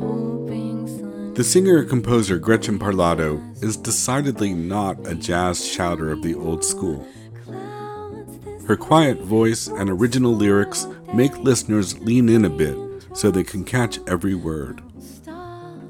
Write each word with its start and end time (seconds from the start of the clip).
hoping 0.00 0.88
sun. 0.88 1.34
The 1.34 1.44
singer 1.44 1.84
composer 1.84 2.38
Gretchen 2.38 2.76
Parlato 2.76 3.40
is 3.62 3.76
decidedly 3.76 4.52
not 4.52 5.06
a 5.06 5.14
jazz 5.14 5.64
shouter 5.64 6.10
of 6.10 6.22
the 6.22 6.34
old 6.34 6.64
school. 6.64 7.06
Her 8.66 8.76
quiet 8.76 9.20
voice 9.20 9.68
and 9.68 9.88
original 9.88 10.34
lyrics 10.34 10.88
make 11.14 11.38
listeners 11.38 11.96
lean 12.00 12.28
in 12.28 12.44
a 12.44 12.50
bit 12.50 12.76
so 13.14 13.30
they 13.30 13.44
can 13.44 13.62
catch 13.62 14.00
every 14.08 14.34
word. 14.34 14.82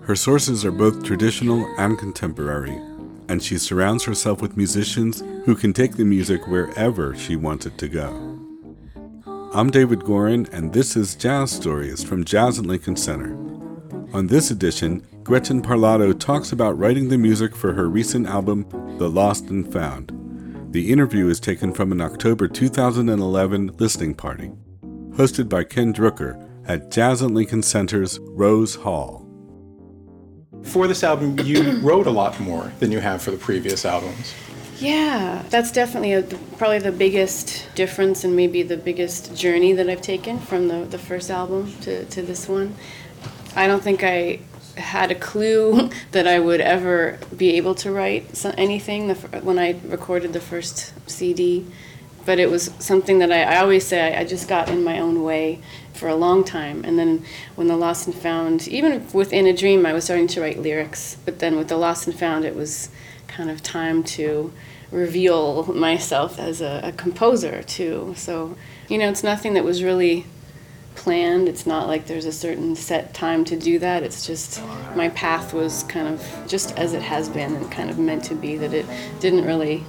Her 0.02 0.14
sources 0.14 0.62
are 0.66 0.70
both 0.70 1.02
traditional 1.04 1.66
and 1.78 1.98
contemporary, 1.98 2.78
and 3.30 3.42
she 3.42 3.56
surrounds 3.56 4.04
herself 4.04 4.42
with 4.42 4.58
musicians 4.58 5.22
who 5.46 5.54
can 5.54 5.72
take 5.72 5.96
the 5.96 6.04
music 6.04 6.46
wherever 6.46 7.16
she 7.16 7.34
wants 7.34 7.64
it 7.64 7.78
to 7.78 7.88
go. 7.88 8.27
I'm 9.54 9.70
David 9.70 10.00
Gorin, 10.00 10.46
and 10.52 10.74
this 10.74 10.94
is 10.94 11.14
Jazz 11.14 11.50
Stories 11.50 12.04
from 12.04 12.22
Jazz 12.22 12.58
at 12.58 12.66
Lincoln 12.66 12.96
Center. 12.96 13.34
On 14.12 14.26
this 14.26 14.50
edition, 14.50 15.02
Gretchen 15.22 15.62
Parlato 15.62 16.16
talks 16.18 16.52
about 16.52 16.78
writing 16.78 17.08
the 17.08 17.16
music 17.16 17.56
for 17.56 17.72
her 17.72 17.88
recent 17.88 18.26
album, 18.26 18.66
The 18.98 19.08
Lost 19.08 19.48
and 19.48 19.72
Found. 19.72 20.12
The 20.72 20.92
interview 20.92 21.28
is 21.28 21.40
taken 21.40 21.72
from 21.72 21.92
an 21.92 22.02
October 22.02 22.46
2011 22.46 23.74
listening 23.78 24.14
party, 24.14 24.52
hosted 25.12 25.48
by 25.48 25.64
Ken 25.64 25.94
Drucker 25.94 26.46
at 26.66 26.90
Jazz 26.90 27.22
at 27.22 27.30
Lincoln 27.30 27.62
Center's 27.62 28.18
Rose 28.20 28.74
Hall. 28.74 29.26
For 30.62 30.86
this 30.86 31.02
album, 31.02 31.38
you 31.38 31.80
wrote 31.80 32.06
a 32.06 32.10
lot 32.10 32.38
more 32.38 32.70
than 32.80 32.92
you 32.92 33.00
have 33.00 33.22
for 33.22 33.30
the 33.30 33.38
previous 33.38 33.86
albums. 33.86 34.34
Yeah, 34.78 35.42
that's 35.50 35.72
definitely 35.72 36.12
a, 36.12 36.22
probably 36.56 36.78
the 36.78 36.92
biggest 36.92 37.66
difference 37.74 38.22
and 38.22 38.36
maybe 38.36 38.62
the 38.62 38.76
biggest 38.76 39.34
journey 39.34 39.72
that 39.72 39.88
I've 39.88 40.02
taken 40.02 40.38
from 40.38 40.68
the, 40.68 40.84
the 40.84 40.98
first 40.98 41.30
album 41.30 41.72
to, 41.80 42.04
to 42.04 42.22
this 42.22 42.48
one. 42.48 42.76
I 43.56 43.66
don't 43.66 43.82
think 43.82 44.04
I 44.04 44.38
had 44.76 45.10
a 45.10 45.16
clue 45.16 45.90
that 46.12 46.28
I 46.28 46.38
would 46.38 46.60
ever 46.60 47.18
be 47.36 47.56
able 47.56 47.74
to 47.76 47.90
write 47.90 48.44
anything 48.56 49.12
when 49.42 49.58
I 49.58 49.80
recorded 49.84 50.32
the 50.32 50.40
first 50.40 50.92
CD, 51.10 51.66
but 52.24 52.38
it 52.38 52.48
was 52.48 52.70
something 52.78 53.18
that 53.18 53.32
I, 53.32 53.42
I 53.42 53.56
always 53.56 53.84
say 53.84 54.14
I, 54.14 54.20
I 54.20 54.24
just 54.24 54.46
got 54.48 54.68
in 54.68 54.84
my 54.84 55.00
own 55.00 55.24
way 55.24 55.60
for 55.92 56.08
a 56.08 56.14
long 56.14 56.44
time. 56.44 56.84
And 56.84 56.96
then 56.96 57.24
when 57.56 57.66
The 57.66 57.76
Lost 57.76 58.06
and 58.06 58.14
Found, 58.14 58.68
even 58.68 59.04
within 59.12 59.48
a 59.48 59.52
dream, 59.52 59.86
I 59.86 59.92
was 59.92 60.04
starting 60.04 60.28
to 60.28 60.40
write 60.40 60.60
lyrics, 60.60 61.16
but 61.24 61.40
then 61.40 61.56
with 61.56 61.66
The 61.66 61.76
Lost 61.76 62.06
and 62.06 62.16
Found, 62.16 62.44
it 62.44 62.54
was 62.54 62.90
kind 63.28 63.50
of 63.50 63.62
time 63.62 64.02
to 64.02 64.52
reveal 64.90 65.64
myself 65.74 66.38
as 66.38 66.60
a, 66.60 66.80
a 66.82 66.92
composer 66.92 67.62
too. 67.62 68.14
So, 68.16 68.56
you 68.88 68.98
know, 68.98 69.08
it's 69.08 69.22
nothing 69.22 69.54
that 69.54 69.64
was 69.64 69.82
really 69.82 70.26
planned. 70.94 71.48
It's 71.48 71.66
not 71.66 71.86
like 71.86 72.06
there's 72.06 72.24
a 72.24 72.32
certain 72.32 72.74
set 72.74 73.14
time 73.14 73.44
to 73.46 73.56
do 73.56 73.78
that. 73.78 74.02
It's 74.02 74.26
just 74.26 74.62
my 74.96 75.08
path 75.10 75.54
was 75.54 75.84
kind 75.84 76.08
of 76.08 76.44
just 76.48 76.76
as 76.76 76.92
it 76.92 77.02
has 77.02 77.28
been 77.28 77.54
and 77.54 77.70
kind 77.70 77.90
of 77.90 77.98
meant 77.98 78.24
to 78.24 78.34
be 78.34 78.56
that 78.56 78.74
it 78.74 78.86
didn't 79.20 79.44
really 79.44 79.84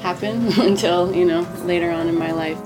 happen 0.00 0.52
until, 0.60 1.14
you 1.14 1.24
know, 1.24 1.42
later 1.64 1.90
on 1.90 2.08
in 2.08 2.18
my 2.18 2.32
life. 2.32 2.58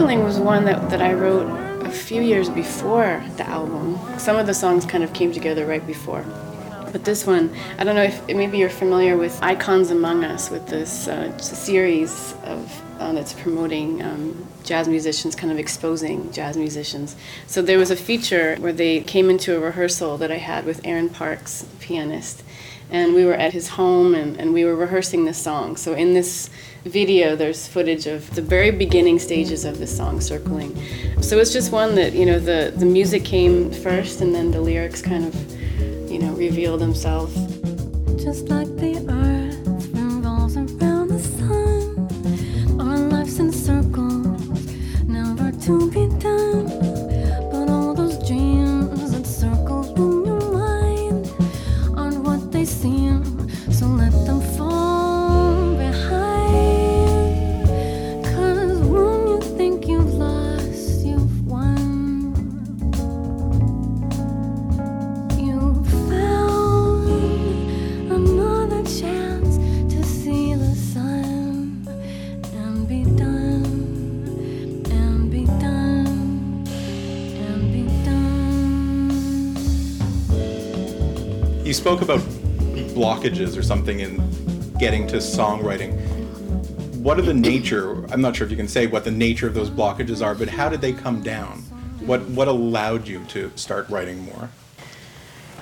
Circling 0.00 0.24
was 0.24 0.38
one 0.38 0.64
that, 0.64 0.88
that 0.88 1.02
I 1.02 1.12
wrote 1.12 1.46
a 1.84 1.90
few 1.90 2.22
years 2.22 2.48
before 2.48 3.22
the 3.36 3.46
album. 3.46 3.98
Some 4.18 4.38
of 4.38 4.46
the 4.46 4.54
songs 4.54 4.86
kind 4.86 5.04
of 5.04 5.12
came 5.12 5.30
together 5.30 5.66
right 5.66 5.86
before. 5.86 6.24
But 6.90 7.04
this 7.04 7.26
one, 7.26 7.54
I 7.76 7.84
don't 7.84 7.96
know 7.96 8.04
if 8.04 8.26
maybe 8.28 8.56
you're 8.56 8.70
familiar 8.70 9.18
with 9.18 9.38
Icons 9.42 9.90
Among 9.90 10.24
Us, 10.24 10.48
with 10.48 10.66
this 10.68 11.06
uh, 11.06 11.36
series 11.36 12.32
of 12.44 12.82
uh, 12.98 13.12
that's 13.12 13.34
promoting 13.34 14.02
um, 14.02 14.48
jazz 14.64 14.88
musicians, 14.88 15.36
kind 15.36 15.52
of 15.52 15.58
exposing 15.58 16.32
jazz 16.32 16.56
musicians. 16.56 17.14
So 17.46 17.60
there 17.60 17.78
was 17.78 17.90
a 17.90 17.96
feature 17.96 18.56
where 18.56 18.72
they 18.72 19.00
came 19.00 19.28
into 19.28 19.54
a 19.54 19.60
rehearsal 19.60 20.16
that 20.16 20.32
I 20.32 20.38
had 20.38 20.64
with 20.64 20.80
Aaron 20.82 21.10
Parks, 21.10 21.66
pianist, 21.78 22.42
and 22.90 23.12
we 23.14 23.26
were 23.26 23.34
at 23.34 23.52
his 23.52 23.68
home 23.68 24.14
and, 24.14 24.40
and 24.40 24.54
we 24.54 24.64
were 24.64 24.74
rehearsing 24.74 25.26
this 25.26 25.36
song. 25.36 25.76
So 25.76 25.92
in 25.92 26.14
this 26.14 26.48
video, 26.84 27.36
there's 27.36 27.68
footage 27.68 28.06
of 28.06 28.34
the 28.34 28.42
very 28.42 28.70
beginning 28.70 29.18
stages 29.18 29.64
of 29.64 29.78
the 29.78 29.86
song, 29.86 30.20
Circling. 30.20 30.74
So 31.22 31.38
it's 31.38 31.52
just 31.52 31.72
one 31.72 31.94
that, 31.96 32.14
you 32.14 32.24
know, 32.24 32.38
the, 32.38 32.72
the 32.76 32.86
music 32.86 33.24
came 33.24 33.70
first 33.70 34.20
and 34.20 34.34
then 34.34 34.50
the 34.50 34.60
lyrics 34.60 35.02
kind 35.02 35.24
of, 35.24 36.10
you 36.10 36.18
know, 36.18 36.32
reveal 36.32 36.78
themselves. 36.78 37.34
Just 38.22 38.48
like 38.48 38.68
the 38.76 39.04
earth 39.08 39.29
You 81.70 81.74
spoke 81.74 82.02
about 82.02 82.18
blockages 82.98 83.56
or 83.56 83.62
something 83.62 84.00
in 84.00 84.16
getting 84.80 85.06
to 85.06 85.18
songwriting. 85.18 85.92
What 86.96 87.16
are 87.16 87.22
the 87.22 87.32
nature? 87.32 88.04
I'm 88.06 88.20
not 88.20 88.34
sure 88.34 88.44
if 88.44 88.50
you 88.50 88.56
can 88.56 88.66
say 88.66 88.88
what 88.88 89.04
the 89.04 89.12
nature 89.12 89.46
of 89.46 89.54
those 89.54 89.70
blockages 89.70 90.20
are, 90.20 90.34
but 90.34 90.48
how 90.48 90.68
did 90.68 90.80
they 90.80 90.92
come 90.92 91.22
down? 91.22 91.60
What 92.00 92.22
what 92.22 92.48
allowed 92.48 93.06
you 93.06 93.24
to 93.26 93.52
start 93.54 93.88
writing 93.88 94.24
more? 94.24 94.50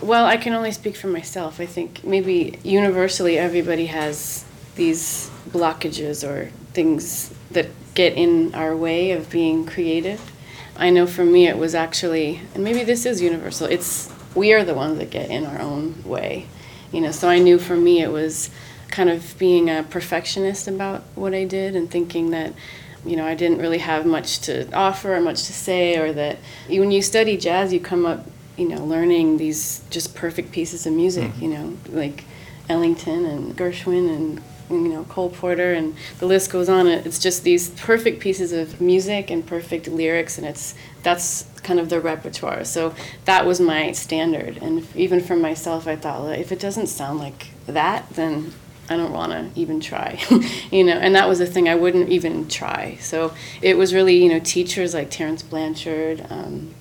Well, 0.01 0.25
I 0.25 0.39
can 0.39 0.55
only 0.55 0.73
speak 0.73 0.97
for 0.97 1.09
myself. 1.09 1.61
I 1.61 1.67
think 1.67 2.03
maybe 2.03 2.59
universally 2.63 3.37
everybody 3.37 3.85
has 3.85 4.47
these 4.77 5.31
blockages 5.51 6.27
or 6.27 6.51
things 6.73 7.35
that 7.51 7.69
get 7.93 8.15
in 8.15 8.55
our 8.55 8.75
way 8.75 9.11
of 9.11 9.29
being 9.29 9.67
creative. 9.67 10.33
I 10.75 10.89
know 10.89 11.07
for 11.07 11.27
me 11.27 11.49
it 11.49 11.59
was 11.59 11.75
actually, 11.75 12.41
and 12.55 12.65
maybe 12.65 12.83
this 12.83 13.05
is 13.05 13.21
universal, 13.21 13.67
it's 13.67 14.11
we 14.39 14.53
are 14.53 14.65
the 14.65 14.75
ones 14.75 14.99
that 14.99 15.11
get 15.11 15.31
in 15.31 15.45
our 15.45 15.61
own 15.61 16.03
way. 16.05 16.47
You 16.93 17.03
know, 17.03 17.11
so 17.11 17.29
I 17.29 17.39
knew 17.39 17.59
for 17.59 17.77
me 17.77 18.01
it 18.01 18.11
was 18.11 18.51
kind 18.89 19.11
of 19.11 19.37
being 19.39 19.69
a 19.69 19.83
perfectionist 19.83 20.67
about 20.67 21.03
what 21.15 21.35
I 21.35 21.45
did 21.45 21.77
and 21.77 21.91
thinking 21.91 22.31
that 22.31 22.55
you 23.05 23.17
know, 23.17 23.27
I 23.27 23.35
didn't 23.35 23.59
really 23.59 23.79
have 23.79 24.07
much 24.07 24.41
to 24.41 24.71
offer 24.73 25.15
or 25.15 25.21
much 25.21 25.45
to 25.45 25.53
say, 25.53 25.97
or 25.97 26.13
that 26.13 26.39
when 26.69 26.91
you 26.91 27.01
study 27.01 27.37
jazz, 27.37 27.73
you 27.73 27.81
come 27.81 28.05
up, 28.05 28.27
you 28.57 28.69
know, 28.69 28.85
learning 28.85 29.39
these 29.39 29.83
just 29.91 30.15
perfect 30.15 30.53
pieces 30.53 30.87
of 30.87 30.93
music, 30.93 31.31
mm-hmm. 31.33 31.43
you 31.43 31.49
know, 31.49 31.77
like 31.89 32.25
Ellington 32.69 33.25
and 33.25 33.57
Gershwin 33.57 34.15
and 34.15 34.43
you 34.71 34.89
know, 34.89 35.05
Cole 35.05 35.31
Porter, 35.31 35.73
and 35.73 35.97
the 36.19 36.27
list 36.27 36.51
goes 36.51 36.69
on. 36.69 36.87
It's 36.87 37.19
just 37.19 37.45
these 37.45 37.71
perfect 37.71 38.21
pieces 38.21 38.53
of 38.53 38.81
music 38.81 39.31
and 39.31 39.47
perfect 39.47 39.89
lyrics, 39.89 40.39
and 40.39 40.47
it's 40.47 40.75
that's 41.03 41.45
kind 41.63 41.81
of 41.81 41.89
the 41.89 42.01
repertoire. 42.01 42.65
So 42.65 42.95
that 43.25 43.47
was 43.47 43.61
my 43.61 43.93
standard, 43.93 44.59
and 44.59 44.87
even 44.95 45.21
for 45.21 45.37
myself, 45.37 45.87
I 45.87 45.97
thought 45.97 46.21
well, 46.21 46.31
if 46.31 46.53
it 46.53 46.61
doesn't 46.61 46.89
sound 46.89 47.19
like 47.19 47.49
that, 47.67 48.09
then 48.11 48.53
I 48.91 48.97
don't 48.97 49.13
want 49.13 49.33
to 49.33 49.61
even 49.61 49.81
try, 49.81 50.19
you 50.71 50.85
know. 50.85 50.95
And 50.95 51.15
that 51.15 51.29
was 51.29 51.39
the 51.39 51.47
thing; 51.47 51.69
I 51.69 51.75
wouldn't 51.75 52.09
even 52.09 52.49
try. 52.49 52.97
So 53.01 53.35
it 53.61 53.77
was 53.77 53.95
really, 53.95 54.23
you 54.23 54.29
know, 54.29 54.41
teachers 54.41 54.95
like 54.95 55.11
Terence 55.11 55.43
Blanchard, 55.43 56.27
um, 56.31 56.75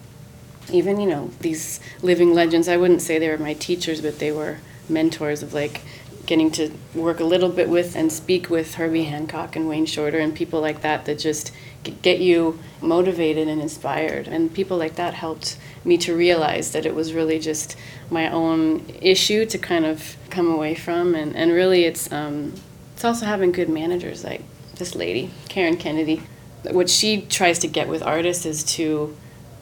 even 0.72 1.00
you 1.00 1.08
know 1.08 1.32
these 1.40 1.80
living 2.02 2.34
legends. 2.34 2.68
I 2.68 2.78
wouldn't 2.78 3.02
say 3.02 3.20
they 3.20 3.30
were 3.30 3.38
my 3.38 3.54
teachers, 3.54 4.02
but 4.02 4.20
they 4.20 4.32
were 4.32 4.58
mentors 4.90 5.44
of 5.44 5.54
like 5.54 5.82
getting 6.28 6.52
to 6.52 6.72
work 6.94 7.20
a 7.20 7.24
little 7.24 7.50
bit 7.50 7.70
with 7.70 7.96
and 7.96 8.12
speak 8.12 8.50
with 8.50 8.76
Herbie 8.76 9.06
Hancock 9.06 9.56
and 9.56 9.68
Wayne 9.68 9.86
Shorter 9.86 10.20
and 10.20 10.36
people 10.36 10.62
like 10.62 10.82
that 10.82 11.06
that 11.06 11.18
just 11.18 11.52
get 12.02 12.20
you 12.20 12.60
motivated 12.82 13.48
and 13.48 13.62
inspired. 13.62 14.28
And 14.28 14.54
people 14.54 14.78
like 14.78 14.96
that 14.96 15.14
helped 15.14 15.58
me 15.84 15.98
to 16.00 16.16
realize 16.16 16.74
that 16.74 16.86
it 16.86 16.94
was 16.94 17.14
really 17.14 17.40
just 17.40 17.78
my 18.12 18.30
own 18.30 18.86
issue 19.02 19.46
to 19.46 19.58
kind 19.58 19.86
of 19.86 20.18
come 20.30 20.52
away 20.52 20.76
from. 20.76 21.16
And, 21.16 21.36
and 21.36 21.52
really, 21.52 21.86
it's, 21.86 22.12
um, 22.12 22.54
it's 22.94 23.06
also 23.06 23.26
having 23.26 23.52
good 23.52 23.70
managers 23.70 24.24
like 24.24 24.42
this 24.76 24.96
lady, 24.96 25.32
Karen 25.48 25.78
Kennedy. 25.78 26.22
What 26.64 26.90
she 26.90 27.22
tries 27.22 27.60
to 27.60 27.68
get 27.68 27.88
with 27.88 28.04
artists 28.04 28.46
is 28.46 28.64
to 28.76 29.16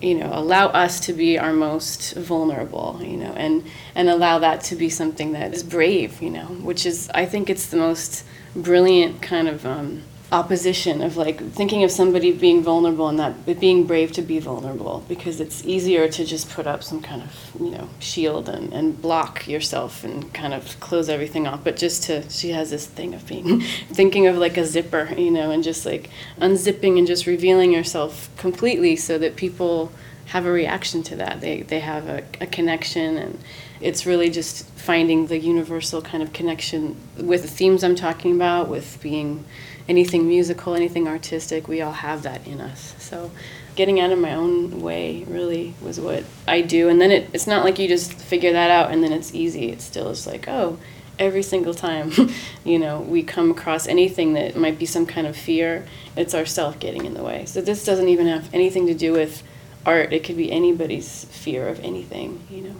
you 0.05 0.13
know 0.13 0.29
allow 0.33 0.67
us 0.67 0.99
to 0.99 1.13
be 1.13 1.39
our 1.39 1.51
most 1.51 2.13
vulnerable 2.13 2.99
you 3.01 3.17
know 3.17 3.33
and 3.33 3.63
and 3.95 4.07
allow 4.07 4.37
that 4.37 4.61
to 4.61 4.75
be 4.75 4.87
something 4.87 5.31
that 5.31 5.53
is 5.53 5.63
brave 5.63 6.21
you 6.21 6.29
know 6.29 6.45
which 6.45 6.85
is 6.85 7.09
i 7.15 7.25
think 7.25 7.49
it's 7.49 7.67
the 7.67 7.77
most 7.77 8.23
brilliant 8.55 9.21
kind 9.21 9.47
of 9.47 9.65
um, 9.65 10.03
opposition 10.31 11.01
of 11.01 11.17
like 11.17 11.39
thinking 11.51 11.83
of 11.83 11.91
somebody 11.91 12.31
being 12.31 12.63
vulnerable 12.63 13.07
and 13.07 13.19
that 13.19 13.45
but 13.45 13.59
being 13.59 13.85
brave 13.85 14.11
to 14.11 14.21
be 14.23 14.39
vulnerable 14.39 15.05
because 15.07 15.39
it's 15.39 15.63
easier 15.65 16.09
to 16.09 16.25
just 16.25 16.49
put 16.49 16.65
up 16.65 16.83
some 16.83 16.99
kind 16.99 17.21
of 17.21 17.61
you 17.61 17.69
know 17.69 17.87
shield 17.99 18.49
and, 18.49 18.73
and 18.73 18.99
block 19.01 19.47
yourself 19.47 20.03
and 20.03 20.33
kind 20.33 20.53
of 20.53 20.79
close 20.79 21.09
everything 21.09 21.45
off. 21.45 21.63
But 21.63 21.77
just 21.77 22.03
to 22.03 22.27
she 22.29 22.49
has 22.49 22.71
this 22.71 22.87
thing 22.87 23.13
of 23.13 23.27
being 23.27 23.61
thinking 23.91 24.25
of 24.25 24.35
like 24.37 24.57
a 24.57 24.65
zipper 24.65 25.13
you 25.15 25.31
know 25.31 25.51
and 25.51 25.63
just 25.63 25.85
like 25.85 26.09
unzipping 26.39 26.97
and 26.97 27.05
just 27.05 27.27
revealing 27.27 27.71
yourself 27.71 28.29
completely 28.35 28.95
so 28.95 29.17
that 29.19 29.35
people 29.35 29.91
have 30.27 30.47
a 30.47 30.51
reaction 30.51 31.03
to 31.03 31.15
that. 31.17 31.39
They, 31.39 31.61
they 31.61 31.81
have 31.81 32.09
a, 32.09 32.23
a 32.41 32.47
connection 32.47 33.17
and 33.17 33.39
it's 33.79 34.05
really 34.05 34.29
just 34.29 34.65
finding 34.69 35.27
the 35.27 35.37
universal 35.37 36.01
kind 36.01 36.23
of 36.23 36.33
connection 36.33 36.95
with 37.17 37.41
the 37.41 37.47
themes 37.47 37.83
i'm 37.83 37.95
talking 37.95 38.35
about 38.35 38.69
with 38.69 38.99
being 39.01 39.43
anything 39.87 40.27
musical, 40.27 40.75
anything 40.75 41.07
artistic, 41.07 41.67
we 41.67 41.81
all 41.81 41.91
have 41.91 42.23
that 42.23 42.45
in 42.47 42.59
us. 42.61 42.95
So 42.97 43.31
getting 43.75 43.99
out 43.99 44.11
of 44.11 44.19
my 44.19 44.33
own 44.33 44.81
way 44.81 45.23
really 45.27 45.75
was 45.81 45.99
what 45.99 46.23
I 46.47 46.61
do. 46.61 46.89
And 46.89 46.99
then 46.99 47.11
it, 47.11 47.29
it's 47.33 47.47
not 47.47 47.63
like 47.63 47.77
you 47.77 47.87
just 47.87 48.13
figure 48.13 48.53
that 48.53 48.71
out 48.71 48.91
and 48.91 49.03
then 49.03 49.11
it's 49.11 49.33
easy. 49.33 49.69
It's 49.69 49.83
still 49.83 50.09
just 50.09 50.25
like, 50.25 50.47
oh, 50.47 50.79
every 51.19 51.43
single 51.43 51.73
time, 51.73 52.11
you 52.63 52.79
know, 52.79 53.01
we 53.01 53.23
come 53.23 53.51
across 53.51 53.87
anything 53.87 54.33
that 54.33 54.55
might 54.55 54.79
be 54.79 54.85
some 54.85 55.05
kind 55.05 55.27
of 55.27 55.35
fear, 55.35 55.85
it's 56.15 56.33
ourself 56.33 56.79
getting 56.79 57.05
in 57.05 57.13
the 57.13 57.23
way. 57.23 57.45
So 57.45 57.61
this 57.61 57.85
doesn't 57.85 58.07
even 58.07 58.27
have 58.27 58.53
anything 58.53 58.87
to 58.87 58.93
do 58.93 59.13
with 59.13 59.43
art. 59.85 60.13
It 60.13 60.23
could 60.23 60.37
be 60.37 60.51
anybody's 60.51 61.25
fear 61.25 61.67
of 61.67 61.79
anything, 61.81 62.45
you 62.49 62.61
know. 62.61 62.75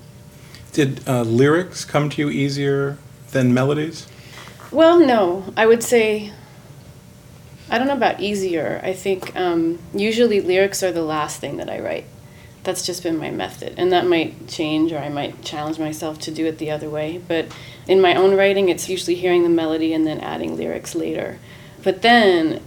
Did 0.74 1.08
uh, 1.08 1.22
lyrics 1.22 1.86
come 1.86 2.10
to 2.10 2.22
you 2.22 2.30
easier 2.30 2.98
than 3.32 3.54
melodies? 3.54 4.08
Well, 4.72 5.00
no. 5.00 5.54
I 5.56 5.68
would 5.68 5.84
say 5.84 6.34
I 7.70 7.78
don't 7.78 7.88
know 7.88 7.94
about 7.94 8.20
easier. 8.20 8.80
I 8.84 8.94
think 8.94 9.36
um, 9.36 9.80
usually 9.94 10.42
lyrics 10.42 10.84
are 10.84 10.92
the 10.92 11.02
last 11.02 11.40
thing 11.40 11.58
that 11.58 11.70
I 11.70 11.80
write. 11.80 12.06
That's 12.64 12.86
just 12.86 13.04
been 13.04 13.18
my 13.18 13.32
method. 13.32 13.76
And 13.78 13.92
that 13.92 14.08
might 14.08 14.48
change, 14.48 14.92
or 14.92 14.98
I 14.98 15.10
might 15.10 15.44
challenge 15.44 15.80
myself 15.80 16.20
to 16.22 16.32
do 16.32 16.46
it 16.46 16.58
the 16.58 16.72
other 16.72 16.90
way. 16.90 17.22
But 17.28 17.48
in 17.88 18.02
my 18.02 18.16
own 18.16 18.36
writing, 18.36 18.70
it's 18.70 18.90
usually 18.90 19.16
hearing 19.16 19.44
the 19.44 19.50
melody 19.50 19.94
and 19.94 20.06
then 20.06 20.20
adding 20.20 20.58
lyrics 20.58 20.96
later. 20.96 21.40
But 21.84 22.02
then 22.02 22.62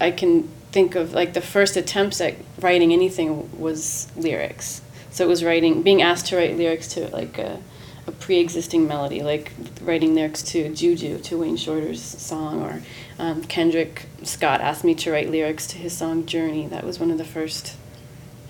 I 0.00 0.10
can 0.10 0.48
think 0.72 0.96
of 0.96 1.12
like 1.12 1.34
the 1.34 1.40
first 1.40 1.76
attempts 1.76 2.20
at 2.20 2.34
writing 2.60 2.92
anything 2.92 3.60
was 3.60 4.08
lyrics. 4.16 4.82
So 5.10 5.24
it 5.24 5.28
was 5.28 5.44
writing, 5.44 5.82
being 5.82 6.02
asked 6.02 6.26
to 6.26 6.36
write 6.36 6.56
lyrics 6.56 6.88
to 6.94 7.08
like 7.10 7.38
a, 7.38 7.60
a 8.06 8.12
pre 8.12 8.38
existing 8.38 8.86
melody, 8.86 9.22
like 9.22 9.52
writing 9.80 10.14
lyrics 10.14 10.42
to 10.42 10.72
Juju, 10.74 11.18
to 11.18 11.38
Wayne 11.38 11.56
Shorter's 11.56 12.02
song, 12.02 12.62
or 12.62 12.82
um, 13.18 13.42
Kendrick 13.44 14.06
Scott 14.22 14.60
asked 14.60 14.84
me 14.84 14.94
to 14.96 15.10
write 15.10 15.30
lyrics 15.30 15.66
to 15.68 15.78
his 15.78 15.96
song 15.96 16.26
Journey. 16.26 16.66
That 16.66 16.84
was 16.84 16.98
one 16.98 17.10
of 17.10 17.18
the 17.18 17.24
first 17.24 17.76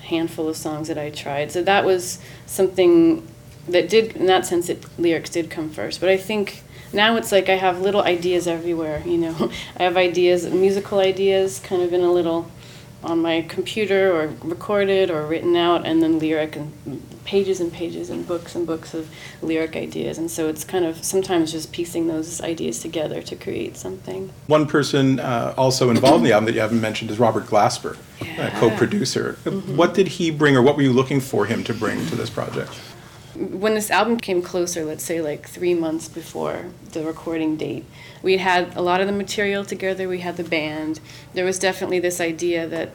handful 0.02 0.48
of 0.48 0.56
songs 0.56 0.88
that 0.88 0.98
I 0.98 1.10
tried. 1.10 1.52
So 1.52 1.62
that 1.62 1.84
was 1.84 2.18
something 2.46 3.26
that 3.68 3.88
did, 3.88 4.16
in 4.16 4.26
that 4.26 4.46
sense, 4.46 4.68
it, 4.68 4.84
lyrics 4.98 5.30
did 5.30 5.50
come 5.50 5.70
first. 5.70 6.00
But 6.00 6.08
I 6.08 6.16
think 6.16 6.62
now 6.92 7.16
it's 7.16 7.32
like 7.32 7.48
I 7.48 7.56
have 7.56 7.80
little 7.80 8.02
ideas 8.02 8.46
everywhere, 8.46 9.02
you 9.04 9.18
know. 9.18 9.50
I 9.76 9.84
have 9.84 9.96
ideas, 9.96 10.48
musical 10.50 10.98
ideas, 10.98 11.60
kind 11.60 11.82
of 11.82 11.92
in 11.92 12.00
a 12.00 12.12
little 12.12 12.50
on 13.02 13.20
my 13.20 13.42
computer 13.42 14.12
or 14.14 14.32
recorded 14.42 15.10
or 15.10 15.26
written 15.26 15.56
out, 15.56 15.86
and 15.86 16.02
then 16.02 16.18
lyric 16.18 16.56
and 16.56 17.02
pages 17.24 17.60
and 17.60 17.72
pages 17.72 18.10
and 18.10 18.26
books 18.26 18.54
and 18.54 18.66
books 18.66 18.94
of 18.94 19.08
lyric 19.42 19.76
ideas. 19.76 20.18
And 20.18 20.30
so 20.30 20.48
it's 20.48 20.64
kind 20.64 20.84
of 20.84 21.02
sometimes 21.04 21.52
just 21.52 21.72
piecing 21.72 22.06
those 22.06 22.40
ideas 22.40 22.80
together 22.80 23.22
to 23.22 23.36
create 23.36 23.76
something. 23.76 24.30
One 24.46 24.66
person 24.66 25.20
uh, 25.20 25.54
also 25.56 25.90
involved 25.90 26.18
in 26.18 26.24
the 26.24 26.32
album 26.32 26.46
that 26.46 26.54
you 26.54 26.60
haven't 26.60 26.80
mentioned 26.80 27.10
is 27.10 27.18
Robert 27.18 27.46
Glasper, 27.46 27.96
yeah. 28.22 28.58
co 28.58 28.70
producer. 28.76 29.38
Mm-hmm. 29.44 29.76
What 29.76 29.94
did 29.94 30.08
he 30.08 30.30
bring, 30.30 30.56
or 30.56 30.62
what 30.62 30.76
were 30.76 30.82
you 30.82 30.92
looking 30.92 31.20
for 31.20 31.46
him 31.46 31.64
to 31.64 31.74
bring 31.74 32.06
to 32.06 32.16
this 32.16 32.30
project? 32.30 32.72
When 33.34 33.74
this 33.74 33.90
album 33.90 34.18
came 34.18 34.42
closer, 34.42 34.84
let's 34.84 35.02
say 35.02 35.20
like 35.20 35.48
three 35.48 35.74
months 35.74 36.08
before 36.08 36.66
the 36.92 37.02
recording 37.02 37.56
date, 37.56 37.84
we 38.22 38.36
had 38.36 38.76
a 38.76 38.82
lot 38.82 39.00
of 39.00 39.08
the 39.08 39.12
material 39.12 39.64
together, 39.64 40.08
we 40.08 40.20
had 40.20 40.36
the 40.36 40.44
band. 40.44 41.00
There 41.32 41.44
was 41.44 41.58
definitely 41.58 41.98
this 41.98 42.20
idea 42.20 42.68
that 42.68 42.90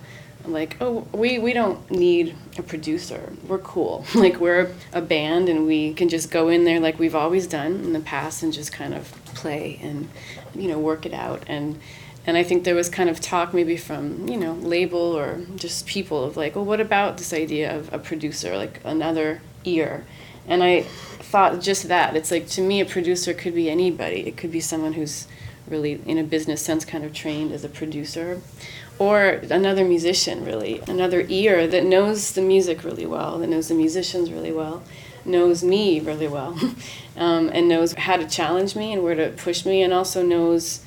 like 0.52 0.78
oh 0.82 1.08
we 1.12 1.40
we 1.40 1.54
don't 1.54 1.90
need 1.92 2.36
a 2.58 2.64
producer. 2.64 3.34
We're 3.48 3.60
cool. 3.60 4.06
Like 4.16 4.40
we're 4.40 4.74
a 4.92 5.02
band 5.02 5.48
and 5.50 5.66
we 5.66 5.94
can 5.94 6.10
just 6.10 6.30
go 6.30 6.50
in 6.50 6.66
there 6.66 6.80
like 6.80 7.00
we've 7.00 7.16
always 7.16 7.48
done 7.48 7.76
in 7.76 7.94
the 7.94 8.00
past 8.00 8.44
and 8.44 8.52
just 8.52 8.72
kind 8.74 8.94
of 8.94 9.12
play 9.34 9.80
and 9.82 10.10
you 10.54 10.68
know 10.68 10.80
work 10.80 11.06
it 11.06 11.14
out. 11.14 11.44
And 11.48 11.80
and 12.28 12.38
I 12.38 12.44
think 12.44 12.64
there 12.64 12.76
was 12.76 12.90
kind 12.90 13.10
of 13.10 13.20
talk 13.22 13.54
maybe 13.54 13.78
from 13.78 14.28
you 14.28 14.38
know 14.38 14.54
label 14.54 15.00
or 15.00 15.42
just 15.56 15.86
people 15.86 16.24
of 16.24 16.36
like 16.38 16.56
well 16.56 16.66
what 16.66 16.82
about 16.82 17.18
this 17.18 17.34
idea 17.34 17.76
of 17.76 17.92
a 17.94 18.00
producer 18.00 18.58
like 18.58 18.82
another 18.84 19.42
ear? 19.64 20.06
And 20.48 20.64
I 20.64 20.82
thought 20.82 21.62
just 21.62 21.88
that. 21.88 22.16
It's 22.16 22.32
like 22.32 22.48
to 22.50 22.62
me 22.62 22.82
a 22.82 22.86
producer 22.86 23.34
could 23.34 23.56
be 23.56 23.70
anybody. 23.70 24.28
It 24.28 24.36
could 24.36 24.52
be 24.52 24.60
someone 24.60 24.94
who's 24.94 25.28
really 25.68 26.02
in 26.06 26.18
a 26.18 26.24
business 26.24 26.62
sense 26.62 26.84
kind 26.86 27.06
of 27.06 27.14
trained 27.14 27.52
as 27.52 27.64
a 27.64 27.70
producer 27.70 28.42
or 29.00 29.42
another 29.50 29.86
musician 29.86 30.46
really. 30.46 30.82
Another 30.88 31.26
ear 31.30 31.66
that 31.68 31.86
knows 31.86 32.34
the 32.34 32.42
music 32.42 32.84
really 32.84 33.06
well 33.06 33.40
that 33.40 33.48
knows 33.48 33.70
the 33.70 33.74
musicians 33.74 34.32
really 34.32 34.52
well 34.52 34.84
knows 35.26 35.64
me 35.64 36.00
really 36.00 36.28
well 36.28 36.58
um, 37.18 37.50
and 37.54 37.68
knows 37.68 37.94
how 37.94 38.18
to 38.18 38.28
challenge 38.28 38.76
me 38.76 38.94
and 38.94 39.04
where 39.04 39.16
to 39.16 39.30
push 39.30 39.66
me 39.66 39.82
and 39.82 39.94
also 39.94 40.24
knows 40.24 40.84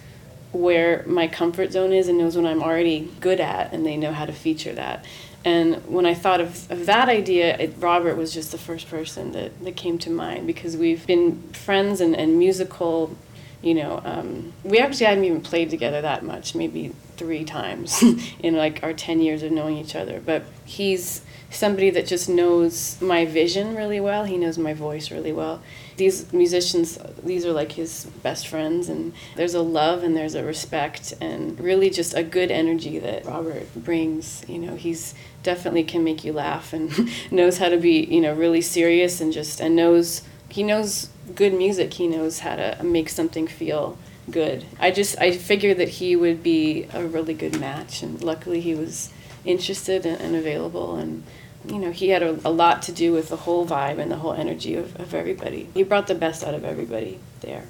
where 0.52 1.02
my 1.06 1.26
comfort 1.26 1.72
zone 1.72 1.92
is 1.92 2.08
and 2.08 2.18
knows 2.18 2.36
what 2.36 2.44
i'm 2.46 2.62
already 2.62 3.10
good 3.20 3.40
at 3.40 3.72
and 3.72 3.86
they 3.86 3.96
know 3.96 4.12
how 4.12 4.26
to 4.26 4.32
feature 4.32 4.72
that. 4.72 5.04
And 5.44 5.76
when 5.86 6.06
i 6.06 6.14
thought 6.14 6.40
of, 6.40 6.70
of 6.70 6.86
that 6.86 7.08
idea 7.08 7.56
it, 7.58 7.74
robert 7.78 8.16
was 8.16 8.32
just 8.32 8.52
the 8.52 8.58
first 8.58 8.88
person 8.88 9.32
that, 9.32 9.64
that 9.64 9.76
came 9.76 9.98
to 9.98 10.10
mind 10.10 10.46
because 10.46 10.76
we've 10.76 11.06
been 11.06 11.42
friends 11.52 12.00
and, 12.00 12.14
and 12.14 12.38
musical 12.38 13.16
you 13.62 13.74
know, 13.74 14.02
um, 14.04 14.52
we 14.64 14.78
actually 14.78 15.06
hadn't 15.06 15.24
even 15.24 15.40
played 15.40 15.70
together 15.70 16.02
that 16.02 16.24
much, 16.24 16.54
maybe 16.54 16.92
three 17.22 17.44
times 17.44 18.02
in 18.40 18.56
like 18.56 18.82
our 18.82 18.92
10 18.92 19.20
years 19.20 19.44
of 19.44 19.52
knowing 19.52 19.76
each 19.76 19.94
other. 19.94 20.20
But 20.24 20.42
he's 20.64 21.22
somebody 21.50 21.90
that 21.90 22.06
just 22.06 22.28
knows 22.28 23.00
my 23.00 23.24
vision 23.24 23.76
really 23.76 24.00
well. 24.00 24.24
He 24.24 24.36
knows 24.36 24.58
my 24.58 24.74
voice 24.74 25.10
really 25.12 25.32
well. 25.32 25.62
These 25.98 26.32
musicians, 26.32 26.98
these 27.22 27.46
are 27.46 27.52
like 27.52 27.72
his 27.72 28.06
best 28.22 28.48
friends, 28.48 28.88
and 28.88 29.12
there's 29.36 29.54
a 29.54 29.62
love 29.62 30.02
and 30.02 30.16
there's 30.16 30.34
a 30.34 30.42
respect 30.42 31.14
and 31.20 31.60
really 31.60 31.90
just 31.90 32.12
a 32.14 32.24
good 32.24 32.50
energy 32.50 32.98
that 32.98 33.24
Robert 33.24 33.72
brings. 33.76 34.44
You 34.48 34.58
know, 34.58 34.74
he's 34.74 35.14
definitely 35.44 35.84
can 35.84 36.02
make 36.02 36.24
you 36.24 36.32
laugh 36.32 36.72
and 36.72 37.08
knows 37.30 37.58
how 37.58 37.68
to 37.68 37.76
be, 37.76 38.04
you 38.04 38.20
know, 38.20 38.34
really 38.34 38.62
serious 38.62 39.20
and 39.20 39.32
just, 39.32 39.60
and 39.60 39.76
knows, 39.76 40.22
he 40.48 40.64
knows 40.64 41.08
good 41.36 41.54
music, 41.54 41.94
he 41.94 42.08
knows 42.08 42.40
how 42.40 42.56
to 42.56 42.82
make 42.82 43.08
something 43.08 43.46
feel 43.46 43.96
good. 44.30 44.64
I 44.78 44.90
just 44.90 45.18
I 45.18 45.32
figured 45.32 45.78
that 45.78 45.88
he 45.88 46.16
would 46.16 46.42
be 46.42 46.88
a 46.92 47.04
really 47.04 47.34
good 47.34 47.58
match, 47.58 48.02
and 48.02 48.22
luckily 48.22 48.60
he 48.60 48.74
was 48.74 49.12
interested 49.44 50.06
and, 50.06 50.20
and 50.20 50.36
available, 50.36 50.96
and 50.96 51.22
you 51.66 51.78
know 51.78 51.90
he 51.90 52.10
had 52.10 52.22
a, 52.22 52.38
a, 52.44 52.50
lot 52.50 52.82
to 52.82 52.92
do 52.92 53.12
with 53.12 53.28
the 53.28 53.36
whole 53.36 53.66
vibe 53.66 53.98
and 53.98 54.10
the 54.10 54.16
whole 54.16 54.32
energy 54.32 54.74
of, 54.74 54.98
of 55.00 55.14
everybody. 55.14 55.68
He 55.74 55.82
brought 55.82 56.06
the 56.06 56.14
best 56.14 56.44
out 56.44 56.54
of 56.54 56.64
everybody 56.64 57.18
there. 57.40 57.64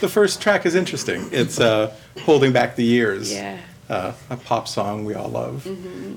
The 0.00 0.08
first 0.08 0.42
track 0.42 0.66
is 0.66 0.74
interesting. 0.74 1.28
It's 1.32 1.58
uh, 1.58 1.94
"Holding 2.22 2.52
Back 2.52 2.76
the 2.76 2.84
Years," 2.84 3.32
Yeah. 3.32 3.58
uh, 3.88 4.12
a 4.30 4.36
pop 4.36 4.68
song 4.68 5.04
we 5.04 5.14
all 5.14 5.28
love. 5.28 5.66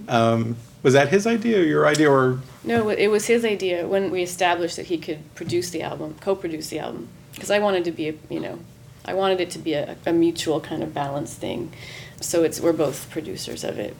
Um, 0.09 0.57
was 0.81 0.93
that 0.93 1.09
his 1.09 1.27
idea, 1.27 1.59
or 1.59 1.63
your 1.63 1.85
idea, 1.87 2.09
or 2.09 2.39
No, 2.63 2.89
it 2.89 3.07
was 3.07 3.27
his 3.27 3.43
idea 3.43 3.87
when 3.87 4.11
we 4.11 4.21
established 4.21 4.77
that 4.77 4.85
he 4.85 4.97
could 4.97 5.19
produce 5.35 5.71
the 5.71 5.81
album, 5.81 6.15
co-produce 6.21 6.69
the 6.69 6.79
album, 6.79 7.09
because 7.33 7.51
I 7.51 7.59
wanted 7.59 7.83
to 7.85 7.91
be, 7.91 8.09
a, 8.09 8.13
you 8.29 8.39
know, 8.39 8.59
I 9.09 9.15
wanted 9.15 9.41
it 9.41 9.49
to 9.51 9.59
be 9.59 9.73
a, 9.73 9.97
a 10.05 10.13
mutual 10.13 10.61
kind 10.61 10.83
of 10.83 10.93
balance 10.93 11.33
thing. 11.33 11.73
So 12.21 12.43
it's 12.43 12.59
we're 12.59 12.73
both 12.73 13.09
producers 13.09 13.63
of 13.63 13.79
it. 13.79 13.95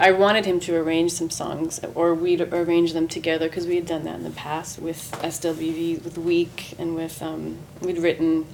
I 0.00 0.12
wanted 0.12 0.46
him 0.46 0.58
to 0.60 0.76
arrange 0.76 1.12
some 1.12 1.28
songs, 1.28 1.80
or 1.94 2.14
we'd 2.14 2.40
arrange 2.40 2.94
them 2.94 3.06
together 3.06 3.48
because 3.48 3.66
we 3.66 3.76
had 3.76 3.86
done 3.86 4.04
that 4.04 4.14
in 4.14 4.24
the 4.24 4.30
past 4.30 4.78
with 4.78 5.10
SWV, 5.20 6.02
with 6.02 6.16
Weak, 6.16 6.74
and 6.78 6.94
with 6.94 7.22
um, 7.22 7.58
we'd 7.82 7.98
written 7.98 8.46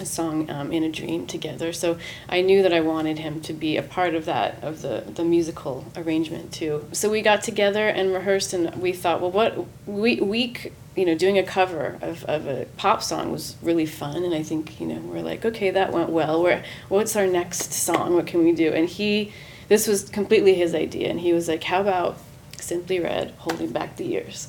a 0.00 0.06
song 0.06 0.50
um, 0.50 0.72
in 0.72 0.82
a 0.82 0.90
dream 0.90 1.24
together 1.24 1.72
so 1.72 1.96
i 2.28 2.40
knew 2.40 2.64
that 2.64 2.72
i 2.72 2.80
wanted 2.80 3.16
him 3.16 3.40
to 3.40 3.52
be 3.52 3.76
a 3.76 3.82
part 3.82 4.12
of 4.16 4.24
that 4.24 4.60
of 4.60 4.82
the, 4.82 5.04
the 5.14 5.22
musical 5.22 5.84
arrangement 5.96 6.52
too 6.52 6.84
so 6.90 7.08
we 7.08 7.22
got 7.22 7.44
together 7.44 7.86
and 7.86 8.12
rehearsed 8.12 8.52
and 8.52 8.74
we 8.82 8.92
thought 8.92 9.20
well 9.20 9.30
what 9.30 9.66
we 9.86 10.20
week 10.20 10.72
you 10.96 11.04
know 11.04 11.14
doing 11.14 11.38
a 11.38 11.42
cover 11.42 11.98
of, 12.00 12.24
of 12.24 12.46
a 12.46 12.66
pop 12.76 13.02
song 13.02 13.32
was 13.32 13.56
really 13.62 13.86
fun 13.86 14.22
and 14.22 14.32
i 14.32 14.42
think 14.42 14.80
you 14.80 14.86
know 14.86 15.00
we're 15.00 15.22
like 15.22 15.44
okay 15.44 15.70
that 15.70 15.92
went 15.92 16.10
well. 16.10 16.42
Where 16.42 16.64
what's 16.88 17.16
our 17.16 17.26
next 17.26 17.72
song? 17.72 18.14
What 18.14 18.26
can 18.26 18.44
we 18.44 18.52
do? 18.52 18.72
And 18.72 18.88
he 18.88 19.32
this 19.68 19.86
was 19.86 20.08
completely 20.08 20.54
his 20.54 20.74
idea 20.74 21.08
and 21.08 21.20
he 21.20 21.32
was 21.32 21.48
like 21.48 21.64
how 21.64 21.80
about 21.80 22.18
simply 22.58 23.00
red 23.00 23.34
holding 23.38 23.70
back 23.70 23.96
the 23.96 24.04
years? 24.04 24.48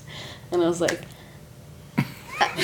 And 0.51 0.61
i 0.61 0.67
was 0.67 0.81
like 0.81 1.01
and 2.57 2.63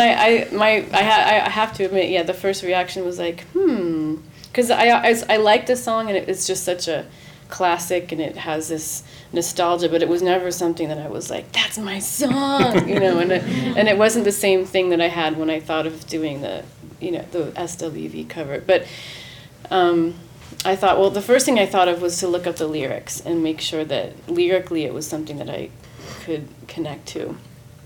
I, 0.00 0.14
I 0.14 0.48
my 0.52 0.86
I, 0.92 1.02
ha, 1.02 1.44
I 1.46 1.50
have 1.50 1.74
to 1.74 1.84
admit, 1.84 2.10
yeah, 2.10 2.22
the 2.22 2.34
first 2.34 2.62
reaction 2.62 3.04
was 3.04 3.18
like, 3.18 3.42
hmm, 3.48 4.16
because 4.44 4.70
I, 4.70 4.88
I 4.88 5.14
I 5.28 5.36
liked 5.36 5.66
the 5.66 5.76
song 5.76 6.08
and 6.08 6.16
it, 6.16 6.28
it's 6.28 6.46
just 6.46 6.64
such 6.64 6.88
a 6.88 7.06
classic 7.52 8.10
and 8.12 8.20
it 8.20 8.36
has 8.36 8.68
this 8.68 9.04
nostalgia, 9.32 9.88
but 9.88 10.02
it 10.02 10.08
was 10.08 10.22
never 10.22 10.50
something 10.50 10.88
that 10.88 10.98
I 10.98 11.08
was 11.08 11.30
like, 11.30 11.52
that's 11.52 11.78
my 11.78 11.98
song, 11.98 12.88
you 12.88 12.98
know, 12.98 13.18
and 13.18 13.30
it, 13.30 13.42
and 13.76 13.88
it 13.88 13.98
wasn't 13.98 14.24
the 14.24 14.32
same 14.32 14.64
thing 14.64 14.88
that 14.88 15.00
I 15.00 15.08
had 15.08 15.36
when 15.36 15.50
I 15.50 15.60
thought 15.60 15.86
of 15.86 16.06
doing 16.08 16.40
the 16.40 16.64
you 16.98 17.12
know 17.12 17.24
the 17.30 17.52
SWV 17.52 18.28
cover, 18.28 18.60
but. 18.60 18.86
Um, 19.70 20.14
I 20.64 20.76
thought, 20.76 20.98
well, 20.98 21.10
the 21.10 21.22
first 21.22 21.44
thing 21.44 21.58
I 21.58 21.66
thought 21.66 21.88
of 21.88 22.02
was 22.02 22.18
to 22.18 22.28
look 22.28 22.46
up 22.46 22.56
the 22.56 22.68
lyrics 22.68 23.20
and 23.20 23.42
make 23.42 23.60
sure 23.60 23.84
that 23.84 24.28
lyrically 24.28 24.84
it 24.84 24.94
was 24.94 25.06
something 25.06 25.38
that 25.38 25.50
I 25.50 25.70
could 26.20 26.46
connect 26.68 27.06
to. 27.08 27.36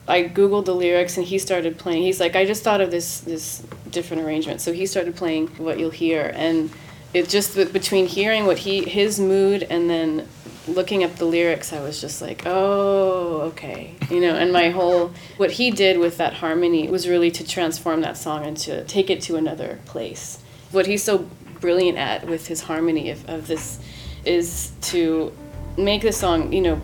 I 0.06 0.24
googled 0.24 0.66
the 0.66 0.74
lyrics 0.74 1.16
and 1.16 1.24
he 1.24 1.38
started 1.38 1.78
playing. 1.78 2.02
He's 2.02 2.20
like, 2.20 2.36
I 2.36 2.44
just 2.44 2.62
thought 2.62 2.80
of 2.80 2.90
this 2.90 3.20
this 3.20 3.62
different 3.90 4.24
arrangement. 4.24 4.60
So 4.60 4.72
he 4.72 4.84
started 4.84 5.16
playing 5.16 5.46
what 5.56 5.78
you'll 5.78 5.90
hear, 5.90 6.32
and 6.34 6.70
it 7.14 7.28
just 7.28 7.54
between 7.72 8.06
hearing 8.06 8.46
what 8.46 8.58
he 8.58 8.84
his 8.84 9.18
mood 9.18 9.62
and 9.70 9.88
then 9.88 10.28
looking 10.68 11.04
up 11.04 11.14
the 11.16 11.24
lyrics, 11.24 11.72
I 11.72 11.80
was 11.80 12.00
just 12.00 12.20
like, 12.20 12.42
oh, 12.44 13.40
okay, 13.52 13.94
you 14.10 14.20
know. 14.20 14.34
And 14.34 14.52
my 14.52 14.70
whole 14.70 15.12
what 15.36 15.52
he 15.52 15.70
did 15.70 15.98
with 15.98 16.18
that 16.18 16.34
harmony 16.34 16.88
was 16.88 17.08
really 17.08 17.30
to 17.32 17.46
transform 17.46 18.00
that 18.02 18.16
song 18.16 18.44
and 18.44 18.56
to 18.58 18.84
take 18.84 19.10
it 19.10 19.22
to 19.22 19.36
another 19.36 19.78
place. 19.86 20.42
What 20.72 20.86
he's 20.86 21.02
so 21.02 21.28
brilliant 21.60 21.98
at 21.98 22.26
with 22.26 22.46
his 22.48 22.62
harmony 22.62 23.10
of, 23.10 23.28
of 23.28 23.46
this 23.46 23.78
is 24.24 24.72
to 24.82 25.32
make 25.76 26.02
the 26.02 26.12
song, 26.12 26.52
you 26.52 26.60
know, 26.60 26.80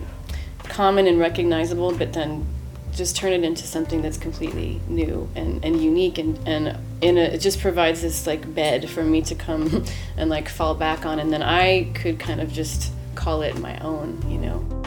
common 0.63 1.07
and 1.07 1.19
recognizable, 1.19 1.95
but 1.95 2.13
then 2.13 2.45
just 2.95 3.15
turn 3.15 3.31
it 3.31 3.43
into 3.43 3.63
something 3.63 4.01
that's 4.01 4.17
completely 4.17 4.79
new 4.87 5.29
and, 5.35 5.63
and 5.65 5.81
unique 5.83 6.17
and, 6.17 6.39
and 6.47 6.77
in 7.01 7.17
a, 7.17 7.21
it 7.21 7.39
just 7.39 7.59
provides 7.59 8.01
this 8.01 8.27
like 8.27 8.53
bed 8.53 8.89
for 8.89 9.03
me 9.03 9.21
to 9.21 9.35
come 9.35 9.85
and 10.17 10.29
like 10.29 10.49
fall 10.49 10.75
back 10.75 11.05
on 11.05 11.19
and 11.19 11.31
then 11.31 11.41
I 11.43 11.91
could 11.93 12.19
kind 12.19 12.41
of 12.41 12.51
just 12.51 12.91
call 13.15 13.41
it 13.41 13.57
my 13.59 13.77
own, 13.79 14.21
you 14.29 14.37
know. 14.37 14.82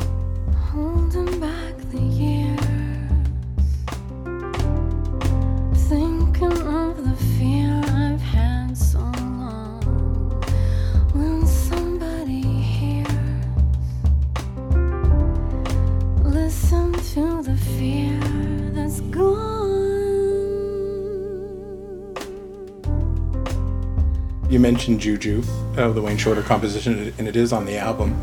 You 24.48 24.60
mentioned 24.60 25.00
Juju, 25.00 25.42
oh, 25.76 25.92
the 25.92 26.00
Wayne 26.00 26.16
Shorter 26.16 26.42
composition, 26.42 27.12
and 27.18 27.28
it 27.28 27.36
is 27.36 27.52
on 27.52 27.64
the 27.64 27.76
album. 27.76 28.20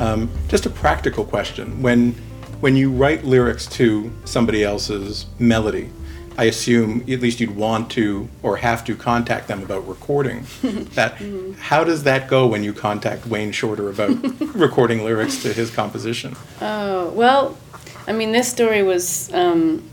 Um, 0.00 0.30
just 0.48 0.66
a 0.66 0.70
practical 0.70 1.24
question: 1.24 1.82
when 1.82 2.12
when 2.60 2.76
you 2.76 2.90
write 2.90 3.24
lyrics 3.24 3.66
to 3.66 4.10
somebody 4.24 4.64
else's 4.64 5.26
melody, 5.38 5.90
I 6.36 6.44
assume 6.44 7.00
at 7.02 7.20
least 7.20 7.40
you'd 7.40 7.54
want 7.54 7.90
to 7.92 8.28
or 8.42 8.56
have 8.56 8.84
to 8.86 8.96
contact 8.96 9.48
them 9.48 9.62
about 9.62 9.86
recording 9.86 10.46
that. 10.94 11.16
How 11.58 11.84
does 11.84 12.04
that 12.04 12.28
go 12.28 12.46
when 12.46 12.64
you 12.64 12.72
contact 12.72 13.26
Wayne 13.26 13.52
Shorter 13.52 13.90
about 13.90 14.10
recording 14.54 15.04
lyrics 15.04 15.42
to 15.42 15.52
his 15.52 15.70
composition? 15.70 16.36
Oh 16.60 17.10
well, 17.10 17.56
I 18.06 18.12
mean, 18.12 18.32
this 18.32 18.50
story 18.50 18.82
was 18.82 19.32
um, 19.34 19.88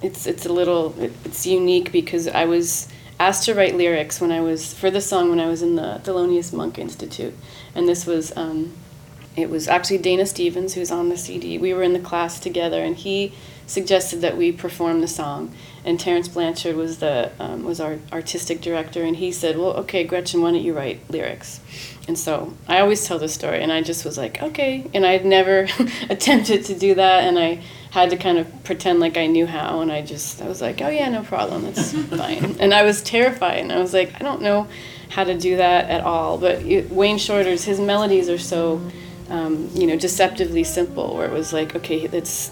it's 0.00 0.26
it's 0.26 0.46
a 0.46 0.52
little 0.52 0.94
it's 1.24 1.44
unique 1.44 1.90
because 1.90 2.28
I 2.28 2.44
was 2.44 2.88
asked 3.20 3.44
to 3.44 3.54
write 3.54 3.76
lyrics 3.76 4.20
when 4.20 4.30
I 4.30 4.40
was 4.40 4.72
for 4.74 4.90
the 4.90 5.00
song 5.00 5.30
when 5.30 5.40
I 5.40 5.46
was 5.46 5.62
in 5.62 5.76
the 5.76 6.00
Thelonious 6.04 6.52
Monk 6.52 6.78
Institute, 6.78 7.34
and 7.74 7.88
this 7.88 8.06
was 8.06 8.36
um, 8.36 8.72
it 9.36 9.50
was 9.50 9.68
actually 9.68 9.98
Dayna 9.98 10.26
Stephens 10.26 10.74
who's 10.74 10.90
on 10.90 11.08
the 11.08 11.16
CD. 11.16 11.58
We 11.58 11.74
were 11.74 11.82
in 11.82 11.92
the 11.92 12.00
class 12.00 12.40
together, 12.40 12.82
and 12.82 12.96
he 12.96 13.32
suggested 13.66 14.20
that 14.22 14.36
we 14.36 14.50
perform 14.50 15.00
the 15.00 15.08
song. 15.08 15.54
And 15.84 16.00
Terence 16.00 16.26
Blanchard 16.26 16.74
was 16.74 16.98
the 16.98 17.30
um, 17.38 17.64
was 17.64 17.80
our 17.80 17.98
artistic 18.12 18.60
director, 18.60 19.02
and 19.02 19.16
he 19.16 19.32
said, 19.32 19.58
"Well, 19.58 19.74
okay, 19.78 20.04
Gretchen, 20.04 20.42
why 20.42 20.52
don't 20.52 20.62
you 20.62 20.74
write 20.74 21.00
lyrics?" 21.10 21.60
And 22.06 22.18
so 22.18 22.54
I 22.66 22.80
always 22.80 23.06
tell 23.06 23.18
this 23.18 23.34
story, 23.34 23.62
and 23.62 23.72
I 23.72 23.82
just 23.82 24.04
was 24.04 24.18
like, 24.18 24.42
"Okay," 24.42 24.86
and 24.94 25.06
I 25.06 25.12
had 25.12 25.24
never 25.24 25.68
attempted 26.10 26.64
to 26.66 26.74
do 26.74 26.94
that, 26.94 27.24
and 27.24 27.38
I 27.38 27.62
had 27.90 28.10
to 28.10 28.16
kind 28.16 28.38
of 28.38 28.64
pretend 28.64 29.00
like 29.00 29.16
I 29.16 29.26
knew 29.26 29.46
how, 29.46 29.80
and 29.80 29.90
I 29.90 30.02
just 30.02 30.42
I 30.42 30.48
was 30.48 30.60
like, 30.60 30.80
"Oh 30.80 30.88
yeah, 30.88 31.08
no 31.08 31.22
problem, 31.22 31.62
that's 31.62 31.92
fine." 32.08 32.56
And 32.60 32.74
I 32.74 32.82
was 32.82 33.02
terrified, 33.02 33.58
and 33.58 33.72
I 33.72 33.78
was 33.78 33.92
like, 33.94 34.14
"I 34.20 34.24
don't 34.24 34.42
know 34.42 34.68
how 35.10 35.24
to 35.24 35.36
do 35.36 35.56
that 35.56 35.88
at 35.90 36.02
all." 36.02 36.38
But 36.38 36.62
it, 36.62 36.90
Wayne 36.90 37.18
Shorter's 37.18 37.64
his 37.64 37.80
melodies 37.80 38.28
are 38.28 38.38
so 38.38 38.80
um, 39.30 39.70
you 39.74 39.86
know, 39.86 39.96
deceptively 39.96 40.64
simple, 40.64 41.14
where 41.14 41.26
it 41.26 41.32
was 41.32 41.52
like, 41.52 41.76
okay, 41.76 42.00
it's 42.04 42.50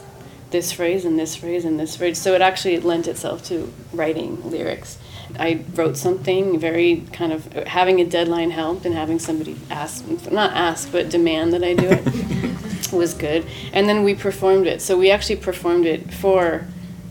this 0.50 0.72
phrase 0.72 1.04
and 1.04 1.18
this 1.18 1.34
phrase 1.34 1.64
and 1.64 1.80
this 1.80 1.96
phrase. 1.96 2.20
So 2.20 2.34
it 2.34 2.40
actually 2.40 2.78
lent 2.80 3.08
itself 3.08 3.42
to 3.44 3.72
writing 3.92 4.50
lyrics. 4.50 4.98
I 5.38 5.64
wrote 5.74 5.96
something 5.96 6.58
very 6.58 7.04
kind 7.12 7.32
of 7.32 7.52
having 7.66 8.00
a 8.00 8.04
deadline 8.04 8.50
helped 8.50 8.86
and 8.86 8.94
having 8.94 9.18
somebody 9.18 9.56
ask, 9.70 10.06
not 10.30 10.52
ask, 10.52 10.92
but 10.92 11.08
demand 11.08 11.52
that 11.52 11.64
I 11.64 11.74
do 11.74 11.88
it 11.90 12.04
was 12.92 13.14
good. 13.14 13.46
And 13.72 13.88
then 13.88 14.04
we 14.04 14.14
performed 14.14 14.66
it. 14.66 14.82
So 14.82 14.96
we 14.96 15.10
actually 15.10 15.36
performed 15.36 15.86
it 15.86 16.12
for 16.12 16.66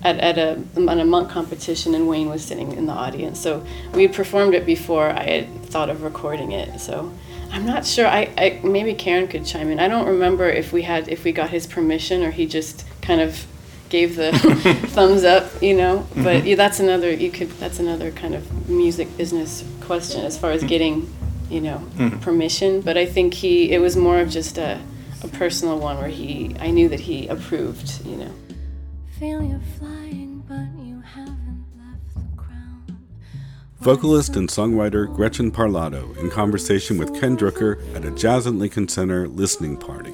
at, 0.05 0.19
at 0.19 0.38
a 0.38 0.62
on 0.75 1.00
a 1.00 1.05
monk 1.05 1.29
competition 1.29 1.95
and 1.95 2.07
Wayne 2.07 2.29
was 2.29 2.45
sitting 2.45 2.74
in 2.74 2.86
the 2.86 2.93
audience. 2.93 3.39
So 3.39 3.65
we 3.93 4.07
performed 4.07 4.53
it 4.53 4.65
before 4.65 5.10
I 5.10 5.24
had 5.24 5.65
thought 5.65 5.89
of 5.89 6.03
recording 6.03 6.51
it. 6.51 6.79
So 6.79 7.12
I'm 7.51 7.65
not 7.65 7.86
sure. 7.86 8.05
I, 8.05 8.29
I 8.38 8.62
maybe 8.63 8.93
Karen 8.93 9.27
could 9.27 9.45
chime 9.45 9.72
in. 9.72 9.79
I 9.79 9.88
don't 9.88 10.07
remember 10.07 10.48
if 10.48 10.72
we 10.72 10.84
had 10.84 11.10
if 11.10 11.24
we 11.24 11.31
got 11.31 11.50
his 11.50 11.65
permission 11.65 12.24
or 12.24 12.31
he 12.31 12.45
just 12.45 12.86
kind 13.01 13.19
of 13.19 13.45
gave 13.89 14.15
the 14.15 14.31
thumbs 14.88 15.24
up, 15.24 15.50
you 15.62 15.75
know. 15.75 16.00
Mm-hmm. 16.00 16.24
But 16.24 16.45
yeah, 16.45 16.55
that's 16.55 16.79
another 16.79 17.12
you 17.12 17.31
could 17.31 17.50
that's 17.51 17.79
another 17.79 18.12
kind 18.12 18.36
of 18.36 18.69
music 18.69 19.15
business 19.17 19.63
question 19.81 20.24
as 20.24 20.38
far 20.38 20.51
as 20.51 20.62
mm-hmm. 20.62 20.69
getting, 20.69 21.13
you 21.50 21.62
know, 21.62 21.77
mm-hmm. 21.95 22.19
permission. 22.19 22.81
But 22.81 22.98
I 22.98 23.05
think 23.05 23.34
he 23.34 23.72
it 23.72 23.79
was 23.79 23.95
more 23.95 24.19
of 24.19 24.29
just 24.29 24.57
a 24.60 24.79
a 25.24 25.27
personal 25.27 25.79
one 25.79 25.98
where 25.98 26.10
he 26.10 26.55
I 26.60 26.72
knew 26.72 26.89
that 26.89 27.00
he 27.00 27.27
approved, 27.27 28.05
you 28.05 28.17
know. 28.17 28.31
Feel 29.19 29.41
you 29.41 29.60
flying, 29.79 30.43
but 30.48 30.67
you 30.84 31.00
haven't 31.01 31.65
left 31.77 32.15
the 32.15 32.36
ground. 32.36 32.98
Vocalist 33.79 34.36
and 34.36 34.50
songwriter 34.50 35.13
Gretchen 35.13 35.51
Parlato 35.51 36.17
in 36.17 36.29
conversation 36.29 36.98
with 36.98 37.17
Ken 37.19 37.38
Drucker 37.38 37.79
at 37.95 38.03
a 38.03 38.12
Jazz 38.12 38.45
at 38.45 38.53
Lincoln 38.53 38.88
Center 38.89 39.27
listening 39.27 39.77
party. 39.77 40.13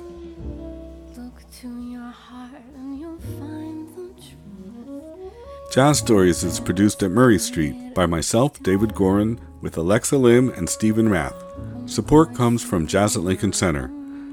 Look 1.17 1.41
to 1.61 1.81
your 1.89 2.01
heart 2.09 2.61
and 2.75 2.99
you'll 2.99 3.17
find 3.39 3.87
the 3.95 4.13
truth. 4.21 5.73
Jazz 5.73 5.97
Stories 5.97 6.43
is 6.43 6.59
produced 6.59 7.01
at 7.01 7.11
Murray 7.11 7.39
Street 7.39 7.95
by 7.95 8.05
myself, 8.05 8.61
David 8.61 8.91
Gorin, 8.91 9.39
with 9.61 9.77
Alexa 9.77 10.17
Lim 10.17 10.49
and 10.49 10.69
Stephen 10.69 11.09
Rath. 11.09 11.43
Support 11.87 12.35
comes 12.35 12.63
from 12.63 12.85
Jazz 12.87 13.17
at 13.17 13.23
Lincoln 13.23 13.53
Center. 13.53 13.91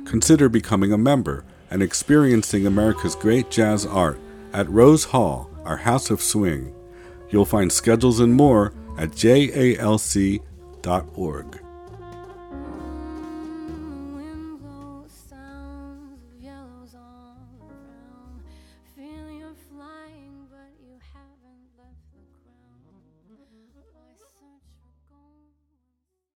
Consider 0.09 0.49
becoming 0.49 0.91
a 0.91 0.99
member 0.99 1.45
and 1.71 1.83
experiencing 1.83 2.67
America's 2.67 3.15
great 3.15 3.51
jazz 3.51 3.85
art 3.85 4.19
at 4.55 4.67
Rose 4.71 5.05
Hall, 5.05 5.51
our 5.67 5.77
house 5.77 6.09
of 6.09 6.23
swing. 6.23 6.75
You'll 7.29 7.45
find 7.45 7.71
schedules 7.71 8.19
and 8.19 8.33
more 8.33 8.73
at 8.97 9.11
jalc.org. 9.11 10.41